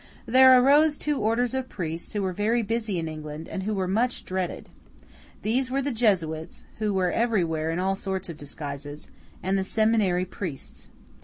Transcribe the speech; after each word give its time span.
There 0.25 0.59
arose 0.59 0.97
two 0.97 1.19
orders 1.19 1.53
of 1.53 1.69
priests, 1.69 2.13
who 2.13 2.23
were 2.23 2.33
very 2.33 2.63
busy 2.63 2.97
in 2.97 3.07
England, 3.07 3.47
and 3.47 3.61
who 3.61 3.75
were 3.75 3.87
much 3.87 4.25
dreaded. 4.25 4.67
These 5.43 5.69
were 5.69 5.83
the 5.83 5.91
Jesuits 5.91 6.65
(who 6.79 6.91
were 6.91 7.11
everywhere 7.11 7.69
in 7.69 7.77
all 7.77 7.95
sorts 7.95 8.27
of 8.27 8.35
disguises), 8.35 9.11
and 9.43 9.59
the 9.59 9.63
Seminary 9.63 10.25
Priests. 10.25 10.89